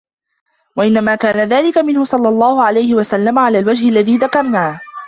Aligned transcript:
وَإِنَّمَا 0.77 1.15
كَانَ 1.15 1.47
ذَلِكَ 1.47 1.77
مِنْهُ 1.77 2.03
صَلَّى 2.03 2.29
اللَّهُ 2.29 2.63
عَلَيْهِ 2.63 2.95
وَسَلَّمَ 2.95 3.39
عَلَى 3.39 3.59
الْوَجْهِ 3.59 3.89
الَّذِي 3.89 4.17
ذَكَرْنَاهُ 4.17 4.81